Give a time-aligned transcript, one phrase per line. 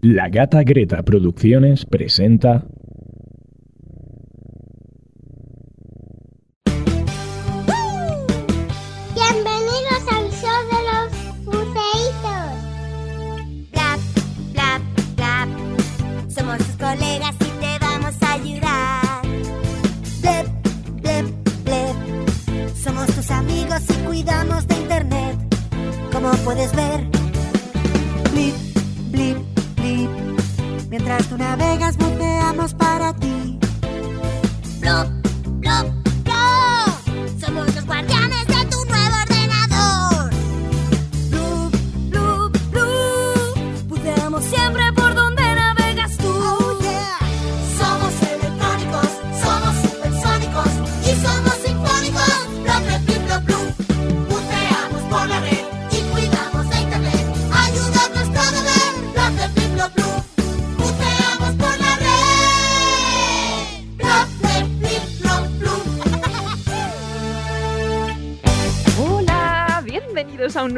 [0.00, 2.68] La Gata Greta Producciones presenta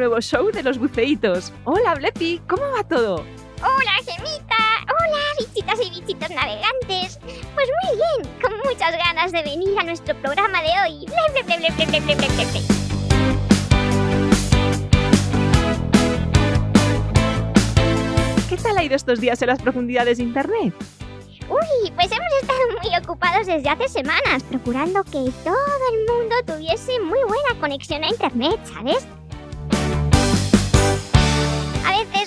[0.01, 1.53] nuevo show de los buceitos.
[1.63, 3.23] Hola, Blepi, ¿cómo va todo?
[3.59, 4.57] Hola, Gemita.
[4.87, 7.19] Hola, bichitas y bichitos navegantes.
[7.53, 11.05] Pues muy bien, con muchas ganas de venir a nuestro programa de hoy.
[11.05, 12.15] Ble, ble, ble,
[18.49, 20.73] ¿Qué tal ha ido estos días en las profundidades de Internet?
[21.47, 26.99] Uy, pues hemos estado muy ocupados desde hace semanas, procurando que todo el mundo tuviese
[27.01, 29.05] muy buena conexión a Internet, ¿sabes?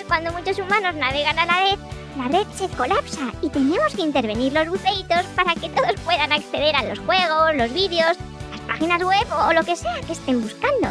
[0.03, 1.79] Cuando muchos humanos navegan a la red,
[2.19, 6.75] la red se colapsa y tenemos que intervenir los buceitos para que todos puedan acceder
[6.75, 8.17] a los juegos, los vídeos,
[8.51, 10.89] las páginas web o lo que sea que estén buscando.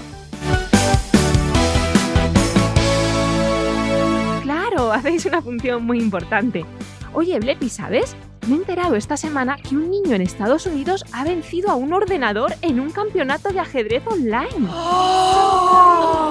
[4.42, 6.66] Claro, hacéis una función muy importante.
[7.14, 8.16] Oye, Blepi, ¿sabes?
[8.48, 11.94] Me he enterado esta semana que un niño en Estados Unidos ha vencido a un
[11.94, 14.70] ordenador en un campeonato de ajedrez online.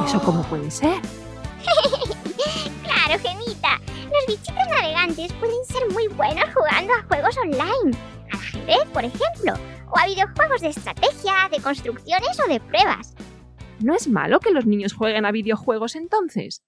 [0.07, 1.01] ¿Eso cómo puede ser?
[3.05, 3.81] Claro, Gemita.
[4.05, 7.97] Los bichitos navegantes pueden ser muy buenos jugando a juegos online.
[8.31, 9.55] Al ajedrez, por ejemplo.
[9.91, 13.15] O a videojuegos de estrategia, de construcciones o de pruebas.
[13.81, 16.63] ¿No es malo que los niños jueguen a videojuegos entonces?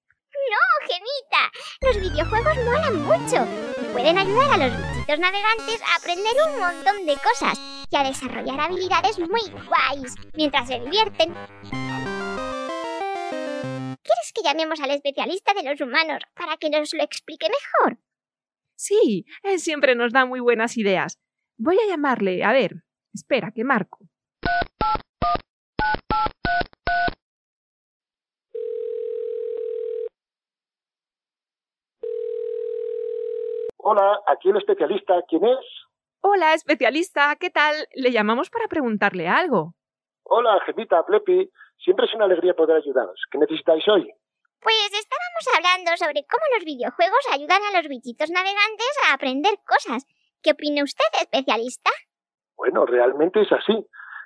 [0.50, 1.52] ¡No, Gemita!
[1.82, 3.46] Los videojuegos molan mucho.
[3.80, 8.02] Y pueden ayudar a los bichitos navegantes a aprender un montón de cosas y a
[8.02, 11.32] desarrollar habilidades muy guays mientras se divierten.
[14.34, 17.98] ¿Quieres que llamemos al especialista de los humanos para que nos lo explique mejor?
[18.74, 21.20] Sí, él siempre nos da muy buenas ideas.
[21.56, 22.42] Voy a llamarle.
[22.42, 23.98] A ver, espera, que marco.
[33.78, 35.14] Hola, aquí el especialista.
[35.28, 35.66] ¿Quién es?
[36.22, 37.74] Hola, especialista, ¿qué tal?
[37.94, 39.74] Le llamamos para preguntarle algo.
[40.24, 41.50] Hola, Gemita, Plepi.
[41.84, 43.20] Siempre es una alegría poder ayudaros.
[43.30, 44.10] ¿Qué necesitáis hoy?
[44.64, 50.08] Pues estábamos hablando sobre cómo los videojuegos ayudan a los bichitos navegantes a aprender cosas.
[50.40, 51.90] ¿Qué opina usted, especialista?
[52.56, 53.76] Bueno, realmente es así.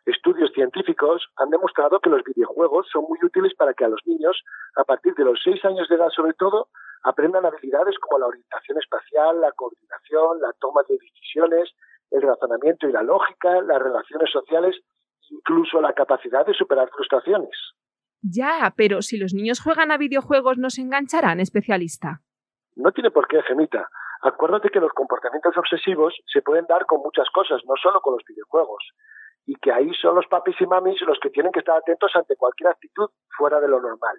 [0.06, 4.41] Estudios científicos han demostrado que los videojuegos son muy útiles para que a los niños,
[4.77, 6.69] a partir de los seis años de edad sobre todo,
[7.03, 11.69] aprendan habilidades como la orientación espacial, la coordinación, la toma de decisiones,
[12.12, 14.77] el razonamiento y la lógica, las relaciones sociales,
[15.31, 17.59] incluso la capacidad de superar frustraciones.
[18.23, 22.23] Ya, pero si los niños juegan a videojuegos, ¿no se engancharán, especialista?
[22.77, 23.89] No tiene por qué, Gemita.
[24.23, 28.25] Acuérdate que los comportamientos obsesivos se pueden dar con muchas cosas, no solo con los
[28.27, 28.83] videojuegos.
[29.47, 32.37] Y que ahí son los papis y mamis los que tienen que estar atentos ante
[32.37, 34.17] cualquier actitud fuera de lo normal.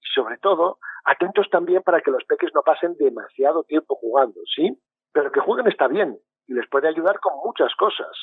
[0.00, 4.78] Y sobre todo, atentos también para que los peques no pasen demasiado tiempo jugando, ¿sí?
[5.12, 6.16] Pero que jueguen está bien
[6.46, 8.16] y les puede ayudar con muchas cosas.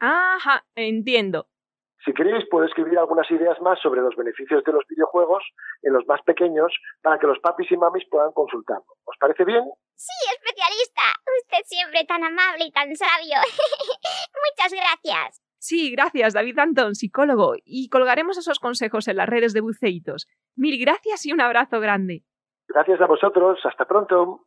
[0.00, 1.48] Ajá, entiendo.
[2.04, 5.42] Si queréis, puedo escribir algunas ideas más sobre los beneficios de los videojuegos
[5.82, 6.72] en los más pequeños
[7.02, 8.86] para que los papis y mamis puedan consultarlo.
[9.04, 9.64] ¿Os parece bien?
[9.94, 11.02] Sí, especialista.
[11.42, 13.36] Usted siempre tan amable y tan sabio.
[14.56, 15.42] Muchas gracias.
[15.58, 20.28] Sí, gracias, David Antón, psicólogo, y colgaremos esos consejos en las redes de buceitos.
[20.54, 22.22] Mil gracias y un abrazo grande.
[22.68, 23.58] Gracias a vosotros.
[23.64, 24.44] Hasta pronto.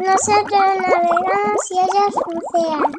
[0.00, 2.92] Nosotros navegamos y ellos bucean.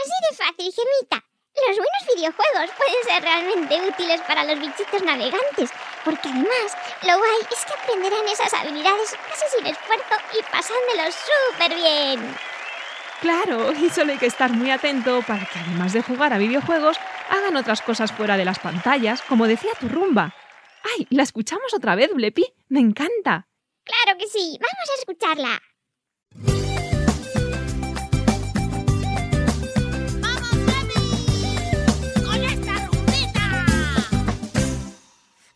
[0.00, 1.24] Así de fácil, Gemita.
[1.68, 5.70] Los buenos videojuegos pueden ser realmente útiles para los bichitos navegantes,
[6.04, 11.74] porque además lo guay es que aprenderán esas habilidades casi sin esfuerzo y pasándolo súper
[11.74, 12.36] bien.
[13.20, 16.96] Claro, y solo hay que estar muy atento para que además de jugar a videojuegos,
[17.28, 20.34] hagan otras cosas fuera de las pantallas, como decía tu rumba.
[20.96, 21.06] ¡Ay!
[21.10, 22.46] ¿La escuchamos otra vez, Blepi?
[22.68, 23.48] ¡Me encanta!
[23.84, 24.58] Claro que sí.
[24.60, 26.59] Vamos a escucharla.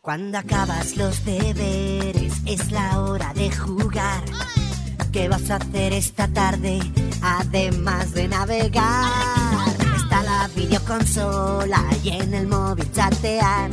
[0.04, 4.22] Cuando acabas los deberes es la hora de jugar.
[5.10, 6.78] ¿Qué vas a hacer esta tarde?
[7.22, 9.10] Además de navegar.
[9.96, 13.70] Está la videoconsola y en el móvil chatear.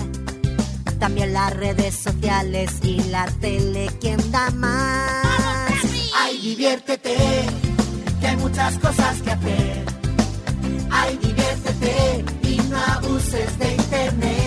[1.00, 5.26] También las redes sociales y la tele, ¿quién da más?
[6.16, 7.18] Ay, diviértete,
[8.22, 9.86] que hay muchas cosas que hacer.
[10.92, 14.41] Ay, diviértete y no abuses de internet.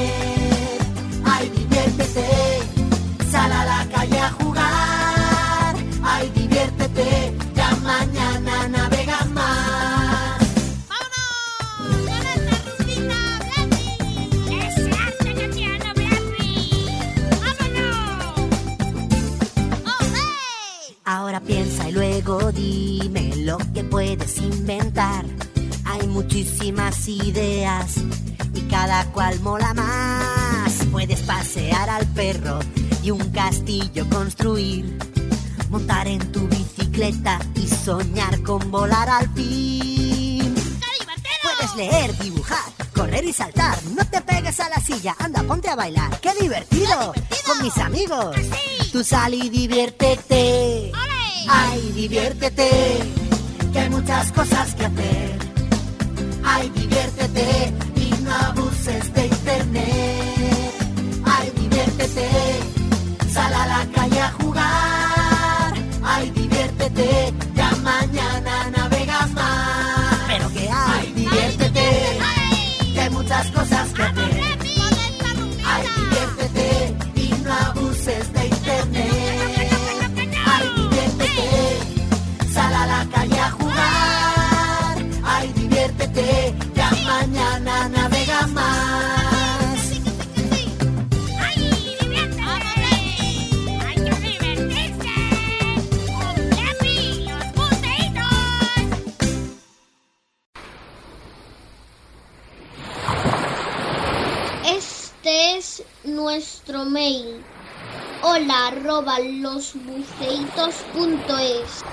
[24.45, 25.25] Inventar.
[25.85, 27.97] Hay muchísimas ideas
[28.55, 30.73] y cada cual mola más.
[30.91, 32.59] Puedes pasear al perro
[33.03, 34.99] y un castillo construir.
[35.71, 40.55] Montar en tu bicicleta y soñar con volar al fin.
[41.43, 42.65] Puedes leer, dibujar,
[42.95, 43.77] correr y saltar.
[43.97, 46.21] No te pegues a la silla, anda, ponte a bailar.
[46.21, 47.13] ¡Qué divertido!
[47.47, 48.37] Con mis amigos.
[48.93, 50.93] Tú sal y diviértete.
[51.49, 53.14] Ay, diviértete.
[53.75, 55.39] Que hay muchas cosas que hacer.
[56.45, 57.73] Ay, diviértete
[105.65, 107.43] es nuestro mail.
[108.23, 111.85] Hola arroba losbuceitos.es.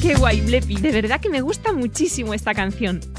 [0.00, 0.76] Qué guay, Blepi.
[0.76, 3.00] De verdad que me gusta muchísimo esta canción.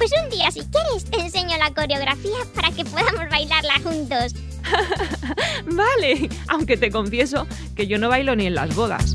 [0.00, 4.34] Pues un día, si quieres, te enseño la coreografía para que podamos bailarla juntos.
[5.66, 9.14] Vale, aunque te confieso que yo no bailo ni en las bodas.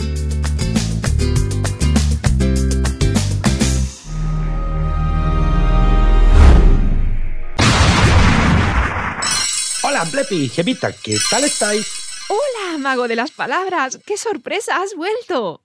[9.83, 11.87] Hola, Blepi y Gemita, ¿qué tal estáis?
[12.27, 13.99] Hola, mago de las palabras.
[14.05, 14.81] ¡Qué sorpresa!
[14.81, 15.64] ¡Has vuelto!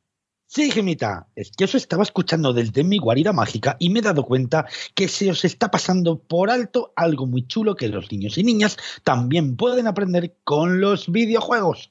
[0.53, 4.25] Sí, Gemita, es que os estaba escuchando desde mi guarida mágica y me he dado
[4.25, 4.67] cuenta
[4.97, 8.77] que se os está pasando por alto algo muy chulo que los niños y niñas
[9.05, 11.89] también pueden aprender con los videojuegos.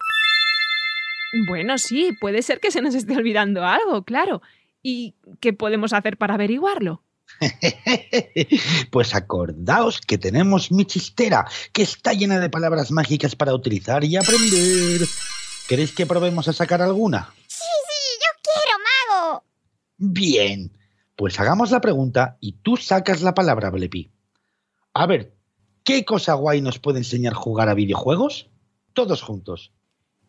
[1.48, 4.42] Bueno, sí, puede ser que se nos esté olvidando algo, claro.
[4.84, 7.01] ¿Y qué podemos hacer para averiguarlo?
[8.92, 14.18] pues acordaos que tenemos mi chistera, que está llena de palabras mágicas para utilizar y
[14.18, 15.08] aprender.
[15.70, 17.32] ¿Queréis que probemos a sacar alguna?
[17.48, 19.44] Sí, sí, yo quiero, mago.
[20.01, 20.72] Bien,
[21.18, 24.10] pues hagamos la pregunta y tú sacas la palabra, Blepi.
[24.94, 25.36] A ver,
[25.84, 28.50] ¿qué cosa guay nos puede enseñar jugar a videojuegos?
[28.94, 29.74] Todos juntos.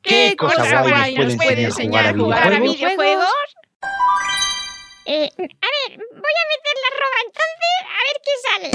[0.03, 3.29] ¿Qué cosa guay nos puede enseñar jugar a videojuegos?
[5.07, 8.71] Eh, a ver, voy a meter la roba entonces, a ver qué sale.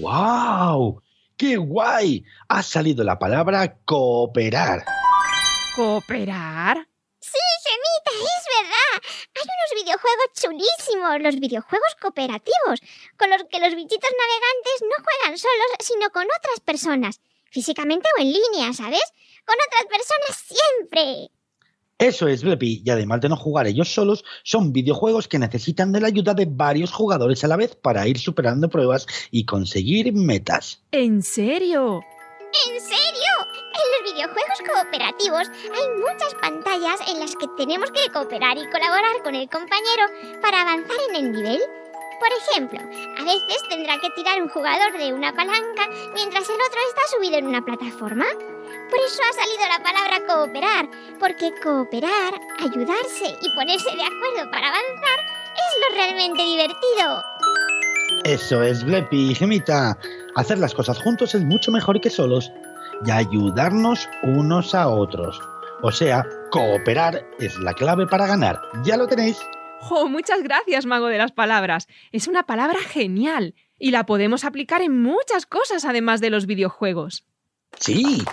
[0.00, 1.02] ¡Wow!
[1.36, 2.24] ¡Qué guay!
[2.48, 4.84] Ha salido la palabra cooperar.
[5.76, 6.88] ¿Cooperar?
[7.20, 8.96] Sí, Gemita, es verdad.
[9.34, 12.80] Hay unos videojuegos chulísimos, los videojuegos cooperativos,
[13.18, 18.22] con los que los bichitos navegantes no juegan solos, sino con otras personas, físicamente o
[18.22, 19.02] en línea, ¿sabes?
[19.44, 21.30] Con otras personas siempre.
[21.98, 26.00] Eso es, Blepi, y además de no jugar ellos solos, son videojuegos que necesitan de
[26.00, 30.82] la ayuda de varios jugadores a la vez para ir superando pruebas y conseguir metas.
[30.90, 32.00] ¿En serio?
[32.66, 33.45] ¿En serio?
[33.76, 39.22] En los videojuegos cooperativos hay muchas pantallas en las que tenemos que cooperar y colaborar
[39.22, 40.04] con el compañero
[40.40, 41.60] para avanzar en el nivel.
[42.18, 46.80] Por ejemplo, a veces tendrá que tirar un jugador de una palanca mientras el otro
[46.88, 48.24] está subido en una plataforma.
[48.88, 50.88] Por eso ha salido la palabra cooperar,
[51.20, 55.20] porque cooperar, ayudarse y ponerse de acuerdo para avanzar
[55.52, 57.22] es lo realmente divertido.
[58.24, 59.98] Eso es, Blepi y Gemita.
[60.34, 62.50] Hacer las cosas juntos es mucho mejor que solos.
[63.04, 65.40] Y ayudarnos unos a otros.
[65.82, 68.60] O sea, cooperar es la clave para ganar.
[68.84, 69.38] ¿Ya lo tenéis?
[69.80, 70.08] ¡Jo!
[70.08, 71.86] Muchas gracias, mago de las palabras.
[72.12, 77.24] Es una palabra genial y la podemos aplicar en muchas cosas además de los videojuegos.
[77.78, 78.24] Sí.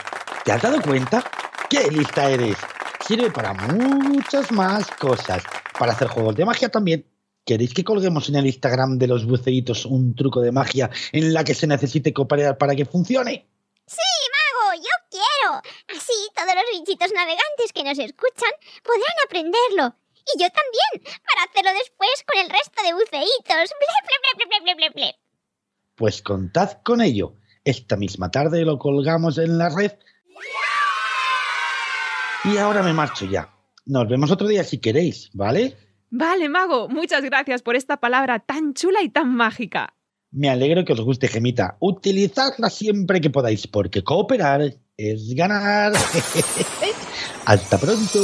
[0.45, 1.23] ¿Te has dado cuenta?
[1.69, 2.57] ¡Qué lista eres!
[3.05, 5.43] Sirve para muchas más cosas.
[5.77, 7.05] Para hacer juegos de magia también.
[7.45, 11.43] ¿Queréis que colguemos en el Instagram de los buceitos un truco de magia en la
[11.43, 13.49] que se necesite cooperar para que funcione?
[13.85, 13.97] Sí,
[14.31, 15.52] mago, yo quiero.
[15.89, 18.51] Así todos los bichitos navegantes que nos escuchan
[18.83, 19.95] podrán aprenderlo.
[20.33, 23.69] Y yo también, para hacerlo después con el resto de buceitos.
[23.79, 25.15] Ble, ble, ble, ble, ble, ble, ble.
[25.95, 27.35] Pues contad con ello.
[27.65, 29.91] Esta misma tarde lo colgamos en la red.
[32.45, 33.53] Y ahora me marcho ya.
[33.85, 35.77] Nos vemos otro día si queréis, ¿vale?
[36.09, 39.93] Vale, mago, muchas gracias por esta palabra tan chula y tan mágica.
[40.35, 41.77] Me alegro que os guste, Gemita.
[41.79, 44.61] Utilizadla siempre que podáis, porque cooperar
[44.97, 45.93] es ganar.
[47.45, 48.19] Hasta pronto.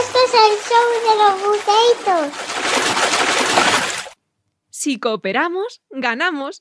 [0.00, 2.28] Este es el show de los buceitos.
[4.68, 6.60] Si cooperamos, ganamos.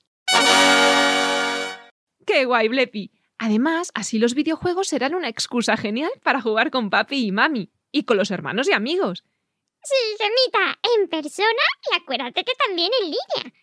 [2.25, 3.11] ¡Qué guay, Blepi!
[3.37, 8.03] Además, así los videojuegos serán una excusa genial para jugar con papi y mami, y
[8.03, 9.25] con los hermanos y amigos.
[9.83, 13.53] Sí, Gemita, en persona y acuérdate que también en línea.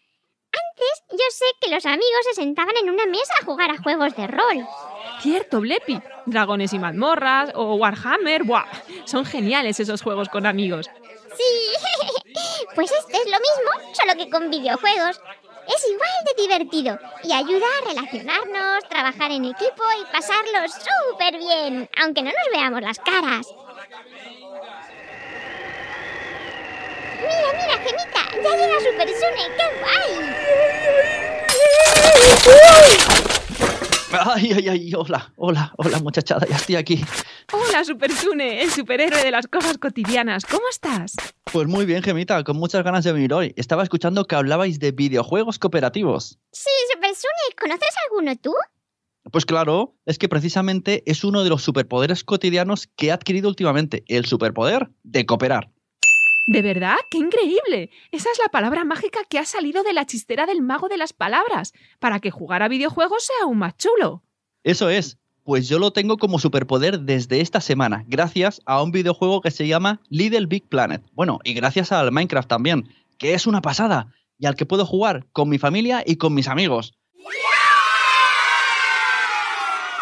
[0.56, 4.16] Antes yo sé que los amigos se sentaban en una mesa a jugar a juegos
[4.16, 4.66] de rol.
[5.20, 6.00] Cierto, Blepi.
[6.24, 8.44] Dragones y mazmorras o Warhammer.
[8.44, 8.64] ¡Buah!
[9.04, 10.88] Son geniales esos juegos con amigos.
[11.36, 11.44] Sí,
[12.74, 15.20] pues este es lo mismo, solo que con videojuegos.
[15.68, 21.90] Es igual de divertido y ayuda a relacionarnos, trabajar en equipo y pasarlo súper bien,
[22.00, 23.46] aunque no nos veamos las caras.
[27.20, 30.12] Mira, mira, Gemita, ya llega Super Sune, qué guay.
[34.18, 37.04] Ay, ay, ay, hola, hola, hola muchachada, ya estoy aquí.
[37.52, 40.44] Hola, Super Sune, el superhéroe de las cosas cotidianas.
[40.46, 41.14] ¿Cómo estás?
[41.44, 43.52] Pues muy bien, Gemita, con muchas ganas de venir hoy.
[43.56, 46.38] Estaba escuchando que hablabais de videojuegos cooperativos.
[46.52, 48.54] Sí, Super Sune, ¿conoces alguno tú?
[49.30, 54.04] Pues claro, es que precisamente es uno de los superpoderes cotidianos que he adquirido últimamente,
[54.06, 55.70] el superpoder de cooperar.
[56.46, 56.96] ¿De verdad?
[57.10, 57.90] ¡Qué increíble!
[58.12, 61.12] Esa es la palabra mágica que ha salido de la chistera del mago de las
[61.12, 64.22] palabras, para que jugar a videojuegos sea aún más chulo.
[64.62, 69.40] Eso es, pues yo lo tengo como superpoder desde esta semana, gracias a un videojuego
[69.40, 71.02] que se llama Little Big Planet.
[71.12, 72.88] Bueno, y gracias al Minecraft también,
[73.18, 76.46] que es una pasada, y al que puedo jugar con mi familia y con mis
[76.46, 76.94] amigos.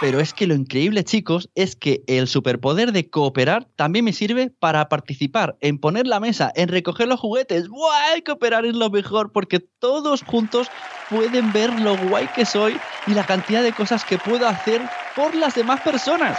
[0.05, 4.51] Pero es que lo increíble, chicos, es que el superpoder de cooperar también me sirve
[4.51, 7.71] para participar en poner la mesa, en recoger los juguetes.
[7.71, 8.21] ¡Guay!
[8.21, 10.69] Cooperar es lo mejor porque todos juntos
[11.09, 14.83] pueden ver lo guay que soy y la cantidad de cosas que puedo hacer
[15.17, 16.39] por las demás personas.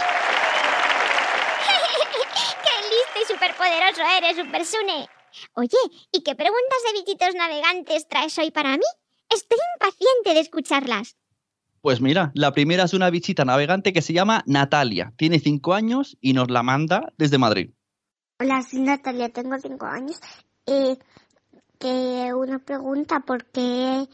[2.62, 5.08] ¡Qué listo y superpoderoso eres, Super Sune!
[5.54, 8.86] Oye, ¿y qué preguntas de bichitos navegantes traes hoy para mí?
[9.28, 11.16] Estoy impaciente de escucharlas.
[11.86, 15.12] Pues mira, la primera es una bichita navegante que se llama Natalia.
[15.16, 17.74] Tiene cinco años y nos la manda desde Madrid.
[18.40, 20.18] Hola, soy Natalia, tengo cinco años.
[20.66, 20.98] Eh,
[21.78, 24.08] que una pregunta, ¿por qué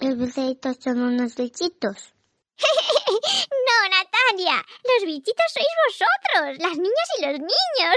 [0.00, 2.14] los buceitos son unos bichitos?
[3.66, 7.96] no, Natalia, los bichitos sois vosotros, las niñas y los niños.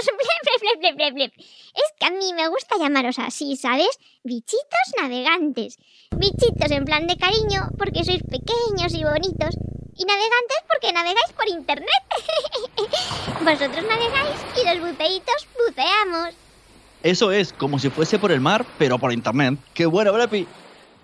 [1.72, 3.98] Es que a mí me gusta llamaros así, ¿sabes?
[4.24, 5.78] Bichitos navegantes.
[6.10, 9.54] Bichitos en plan de cariño porque sois pequeños y bonitos.
[9.96, 12.02] Y navegantes porque navegáis por internet.
[13.40, 16.34] Vosotros navegáis y los buceitos buceamos.
[17.02, 19.58] Eso es, como si fuese por el mar, pero por internet.
[19.72, 20.12] ¡Qué bueno!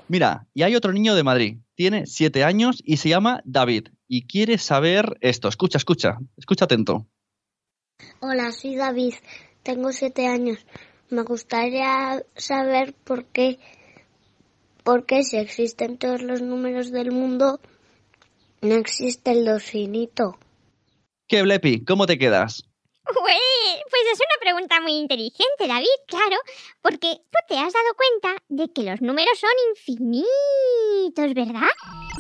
[0.09, 1.59] Mira, y hay otro niño de Madrid.
[1.75, 3.89] Tiene siete años y se llama David.
[4.09, 5.49] Y quiere saber esto.
[5.49, 6.19] Escucha, escucha.
[6.37, 7.07] Escucha atento.
[8.21, 9.15] Hola, soy David,
[9.63, 10.59] tengo siete años.
[11.09, 13.59] Me gustaría saber por qué,
[14.85, 17.61] por qué si existen todos los números del mundo,
[18.61, 20.39] no existe el dos finito.
[21.29, 21.85] ¿Qué, Blepi?
[21.85, 22.69] ¿Cómo te quedas?
[23.09, 23.39] Ué,
[23.89, 26.37] pues es una pregunta muy inteligente, David, claro,
[26.83, 31.71] porque tú te has dado cuenta de que los números son infinitos, ¿verdad?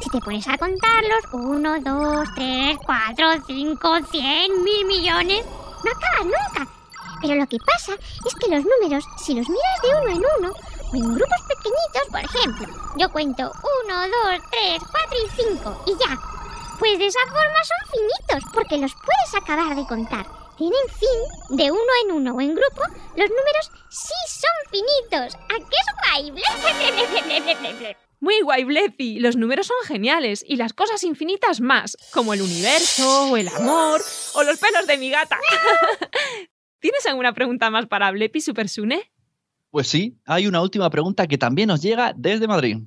[0.00, 6.24] Si te pones a contarlos, uno, dos, tres, cuatro, cinco, cien, mil millones, no acabas
[6.24, 6.70] nunca.
[7.20, 10.52] Pero lo que pasa es que los números, si los miras de uno en uno,
[10.52, 12.66] o en grupos pequeñitos, por ejemplo.
[12.96, 13.50] Yo cuento
[13.86, 16.16] 1, 2, 3, 4 y 5 y ya.
[16.78, 20.35] Pues de esa forma son finitos, porque los puedes acabar de contar.
[20.56, 22.82] Tienen fin de uno en uno o en grupo,
[23.14, 25.34] los números sí son finitos.
[25.34, 27.96] ¿A qué es guay?
[28.20, 29.20] Muy guay, Blepi.
[29.20, 34.00] Los números son geniales y las cosas infinitas más, como el universo, o el amor,
[34.34, 35.38] o los pelos de mi gata.
[36.80, 39.12] ¿Tienes alguna pregunta más para Blepi Supersune?
[39.70, 42.78] Pues sí, hay una última pregunta que también nos llega desde Madrid.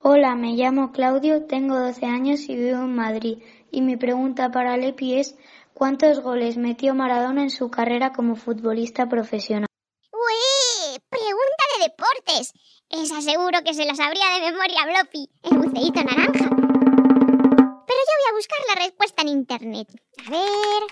[0.00, 3.38] Hola, me llamo Claudio, tengo 12 años y vivo en Madrid.
[3.72, 5.36] Y mi pregunta para Lepi es,
[5.78, 9.68] ¿cuántos goles metió Maradona en su carrera como futbolista profesional?
[10.10, 10.98] ¡Uy!
[11.08, 12.52] Pregunta de deportes.
[12.90, 16.48] Esa seguro que se la sabría de memoria Bloppy, el buceíto naranja.
[16.50, 19.88] Pero yo voy a buscar la respuesta en internet.
[20.26, 20.82] A ver.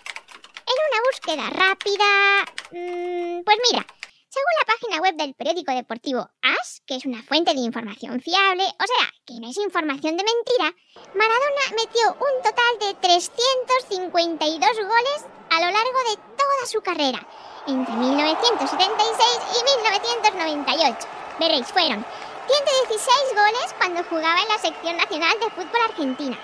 [0.70, 2.44] En una búsqueda rápida.
[2.70, 3.86] mm, pues mira,
[4.36, 8.64] según la página web del periódico deportivo AS, que es una fuente de información fiable,
[8.64, 10.76] o sea, que no es información de mentira,
[11.14, 17.26] Maradona metió un total de 352 goles a lo largo de toda su carrera,
[17.66, 21.08] entre 1976 y 1998.
[21.40, 22.04] Veréis, fueron
[22.46, 26.38] 116 goles cuando jugaba en la sección nacional de fútbol argentina,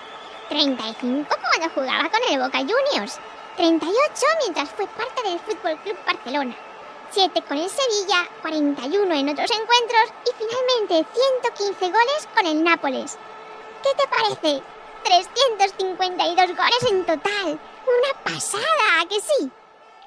[0.49, 3.21] 35 cuando jugaba con el Boca Juniors,
[3.59, 6.57] 38 mientras fue parte del Fútbol Club Barcelona,
[7.13, 11.11] 7 con el Sevilla, 41 en otros encuentros y finalmente
[11.53, 13.19] 115 goles con el Nápoles.
[13.83, 14.65] ¿Qué te parece?
[15.05, 17.47] 352 goles en total.
[17.53, 19.51] Una pasada, ¿a que sí?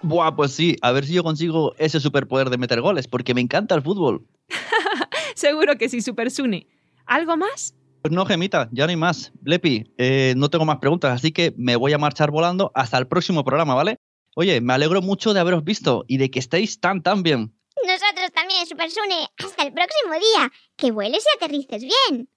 [0.02, 3.42] Buah, pues sí, a ver si yo consigo ese superpoder de meter goles, porque me
[3.42, 4.26] encanta el fútbol.
[5.36, 6.68] Seguro que sí, Supersune.
[7.06, 7.76] ¿Algo más?
[8.02, 9.32] Pues no, Gemita, ya no hay más.
[9.42, 13.08] Blepi, eh, no tengo más preguntas, así que me voy a marchar volando hasta el
[13.08, 14.00] próximo programa, ¿vale?
[14.38, 17.56] Oye, me alegro mucho de haberos visto y de que estéis tan, tan bien.
[17.88, 19.30] Nosotros también, Supersune.
[19.38, 20.52] Hasta el próximo día.
[20.76, 22.30] Que vueles y aterrices bien.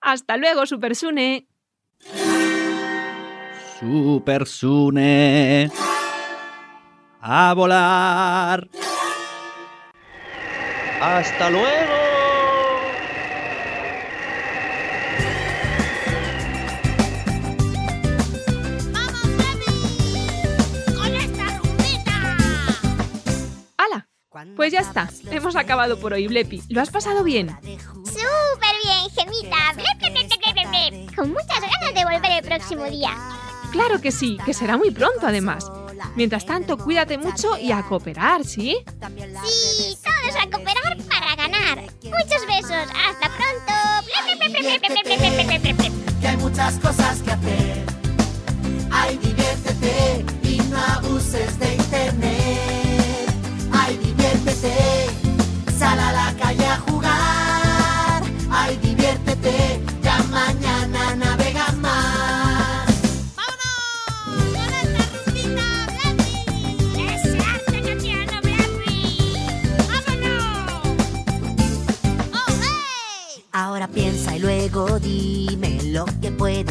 [0.00, 1.46] Hasta luego, Supersune.
[3.78, 5.70] Super Sune.
[7.20, 8.68] A volar.
[11.00, 12.11] Hasta luego.
[24.56, 26.62] Pues ya está, hemos acabado por hoy, Blepi.
[26.68, 27.48] ¿Lo has pasado bien?
[27.62, 29.56] ¡Súper bien, Gemita!
[31.16, 33.10] Con muchas ganas de volver el próximo día.
[33.70, 35.70] Claro que sí, que será muy pronto además.
[36.16, 38.76] Mientras tanto, cuídate mucho y a cooperar, ¿sí?
[39.44, 41.80] Sí, todos a cooperar para ganar.
[42.02, 43.72] Muchos besos, hasta pronto.
[46.20, 48.01] Que hay muchas cosas que hacer.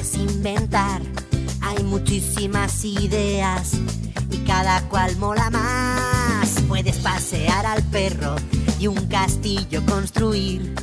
[0.01, 1.01] Puedes inventar.
[1.61, 3.73] Hay muchísimas ideas
[4.31, 6.49] y cada cual mola más.
[6.67, 8.35] Puedes pasear al perro
[8.79, 10.73] y un castillo construir.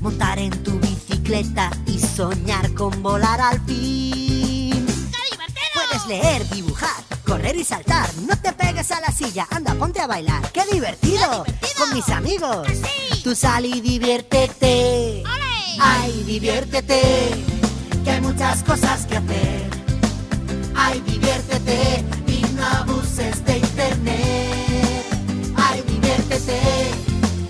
[0.00, 4.86] Montar en tu bicicleta y soñar con volar al fin.
[5.74, 8.08] Puedes leer, dibujar, correr y saltar.
[8.26, 10.50] No te pegues a la silla, anda, ponte a bailar.
[10.52, 11.44] ¡Qué divertido!
[11.76, 12.68] Con mis amigos.
[13.22, 15.24] Tú sal y diviértete.
[15.78, 17.55] Ay, diviértete.
[18.06, 19.68] Que hay muchas cosas que hacer.
[20.76, 25.06] Ay, diviértete y no abuses de internet.
[25.56, 26.60] Ay, diviértete,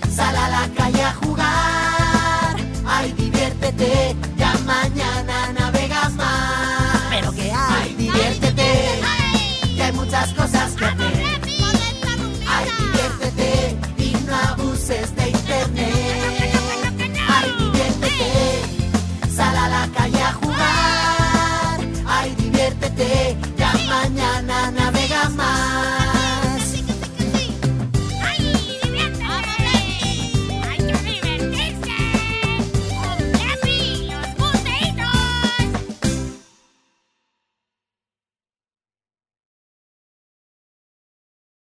[0.09, 2.55] sal a la calle a jugar.
[2.87, 4.15] Ay, diviértete,